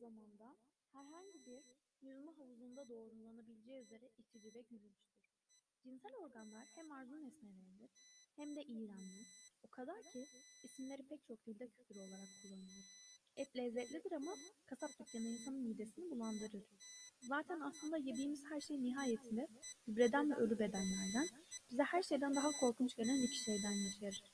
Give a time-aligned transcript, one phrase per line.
[0.00, 0.56] zamanda
[0.92, 1.64] herhangi bir
[2.02, 5.20] yüzme havuzunda doğrulanabileceği üzere itici ve gülünçtür.
[5.82, 7.90] Cinsel organlar hem arzu nesneleridir
[8.36, 9.22] hem de iğrenli.
[9.62, 10.24] O kadar ki
[10.64, 12.86] isimleri pek çok dilde küfür olarak kullanılır.
[13.36, 14.32] Et lezzetlidir ama
[14.66, 16.64] kasap dükkanı insanın midesini bulandırır.
[17.20, 19.46] Zaten aslında yediğimiz her şey nihayetinde
[19.86, 21.28] gübreden ve ölü bedenlerden,
[21.70, 24.32] bize her şeyden daha korkunç gelen iki şeyden yaşarır.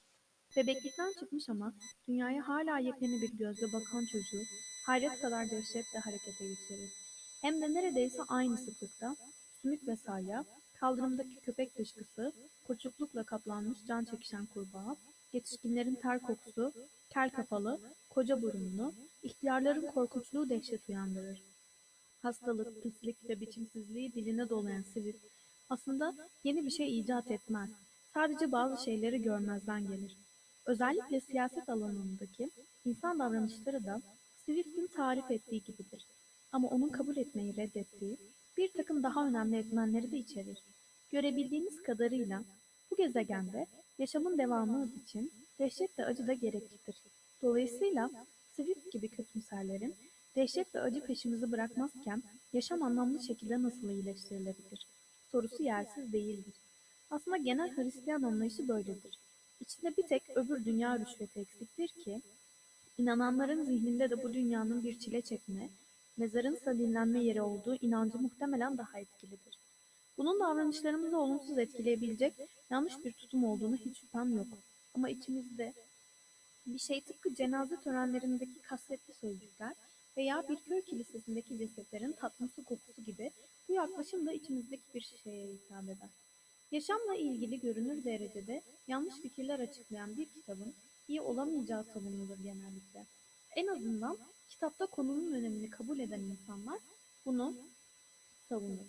[0.57, 1.75] Bebeklikten çıkmış ama
[2.09, 4.43] dünyaya hala yepyeni bir gözle bakan çocuğu
[4.87, 6.91] hayret kadar dehşetle harekete geçirir.
[7.43, 9.17] Hem de neredeyse aynı sıklıkta
[9.63, 10.45] sümük ve salya,
[10.81, 12.33] kaldırımdaki köpek dışkısı,
[12.67, 14.97] kurçuklukla kaplanmış can çekişen kurbağa,
[15.33, 16.73] yetişkinlerin ter kokusu,
[17.11, 21.43] kel kafalı, koca burunlu, ihtiyarların korkunçluğu dehşet uyandırır.
[22.23, 25.15] Hastalık, pislik ve biçimsizliği diline dolayan sivil
[25.69, 27.71] aslında yeni bir şey icat etmez.
[28.15, 30.17] Sadece bazı şeyleri görmezden gelir.
[30.67, 32.51] Özellikle siyaset alanındaki
[32.85, 34.03] insan davranışları da
[34.47, 36.07] Swift'in tarif ettiği gibidir.
[36.53, 38.19] Ama onun kabul etmeyi reddettiği
[38.57, 40.59] bir takım daha önemli etmenleri de içerir.
[41.11, 42.45] Görebildiğimiz kadarıyla
[42.91, 43.67] bu gezegende
[43.99, 47.03] yaşamın devamı için dehşet ve acı da gereklidir.
[47.43, 48.11] Dolayısıyla
[48.57, 49.95] Swift gibi kötümserlerin
[50.37, 54.87] dehşet ve acı peşimizi bırakmazken yaşam anlamlı şekilde nasıl iyileştirilebilir?
[55.33, 56.55] Sorusu yersiz değildir.
[57.11, 59.19] Aslında genel Hristiyan anlayışı böyledir.
[59.61, 62.23] İçinde bir tek öbür dünya rüşveti eksiktir ki,
[62.99, 65.71] inananların zihninde de bu dünyanın bir çile çekme,
[66.17, 69.59] mezarınsa dinlenme yeri olduğu inancı muhtemelen daha etkilidir.
[70.19, 72.35] Bunun davranışlarımızı olumsuz etkileyebilecek
[72.71, 74.47] yanlış bir tutum olduğunu hiç şüphem yok.
[74.95, 75.75] Ama içimizde
[76.67, 79.75] bir şey tıpkı cenaze törenlerindeki kasvetli sözcükler
[80.17, 83.31] veya bir köy kilisesindeki cesetlerin tatlısı kokusu gibi
[83.69, 86.11] bu yaklaşım da içimizdeki bir şeye hitap eder.
[86.71, 90.75] Yaşamla ilgili görünür derecede yanlış fikirler açıklayan bir kitabın
[91.09, 93.07] iyi olamayacağı savunulur genellikle.
[93.57, 94.19] En azından
[94.49, 96.79] kitapta konunun önemini kabul eden insanlar
[97.25, 97.55] bunu
[98.49, 98.87] savunur.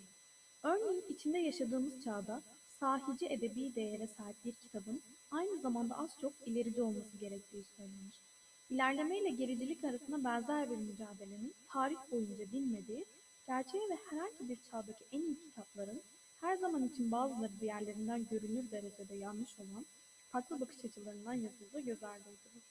[0.62, 2.42] Örneğin içinde yaşadığımız çağda
[2.80, 8.20] sahici edebi değere sahip bir kitabın aynı zamanda az çok ilerici olması gerektiği söylenir.
[8.70, 13.04] İlerleme ile gericilik arasında benzer bir mücadelenin tarih boyunca dinmediği,
[13.46, 16.02] gerçeğe ve herhangi bir çağdaki en iyi kitapların
[16.40, 19.86] her zaman için bazıları diğerlerinden görünür derecede yanlış olan
[20.32, 22.62] farklı bakış açılarından yazıldığı göz ardı edilir.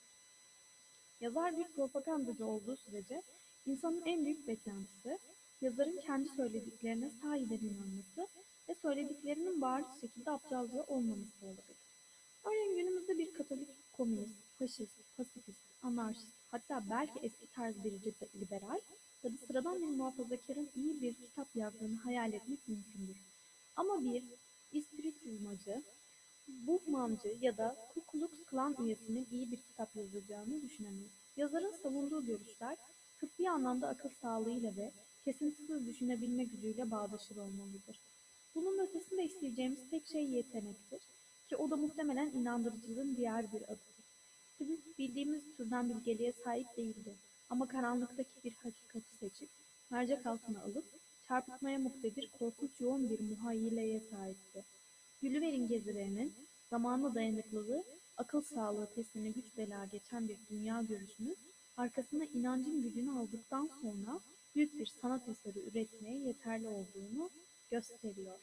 [1.20, 3.22] Yazar bir propagandacı olduğu sürece
[3.66, 5.18] insanın en büyük beklentisi
[5.60, 8.28] yazarın kendi söylediklerine sahiden inanması
[8.68, 11.76] ve söylediklerinin bariz şekilde aptalca olmaması olabilir.
[12.44, 17.92] Örneğin günümüzde bir katolik, komünist, faşist, pasifist, anarşist, hatta belki eski tarz bir
[18.40, 18.80] liberal
[19.22, 23.16] ya da sıradan bir muhafazakarın iyi bir kitap yazdığını hayal etmek mümkündür.
[23.76, 24.24] Ama bir
[24.72, 25.82] ispiritizmacı,
[26.68, 31.12] buhmancı ya da Ku Klux Klan üyesinin iyi bir kitap yazacağını düşünemeyiz.
[31.36, 32.76] Yazarın savunduğu görüşler
[33.20, 34.92] tıbbi anlamda akıl sağlığıyla ve
[35.24, 38.00] kesintisiz düşünebilme gücüyle bağdaşır olmalıdır.
[38.54, 41.00] Bunun ötesinde isteyeceğimiz tek şey yetenektir
[41.48, 43.98] ki o da muhtemelen inandırıcılığın diğer bir adıdır.
[44.58, 47.16] Swift bildiğimiz türden bilgeliğe sahip değildi
[47.50, 49.48] ama karanlıktaki bir hakikati seçip
[49.90, 50.84] mercek altına alıp
[51.28, 54.64] çarpıtmaya muktedir korkunç yoğun bir muhayyileye sahipti.
[55.22, 56.34] Gülliver'in gezilerinin
[56.70, 57.84] zamanla dayanıklılığı,
[58.16, 61.34] akıl sağlığı testini güç bela geçen bir dünya görüşünü
[61.76, 64.20] arkasına inancın gücünü aldıktan sonra
[64.54, 67.30] büyük bir sanat eseri üretmeye yeterli olduğunu
[67.70, 68.38] gösteriyor.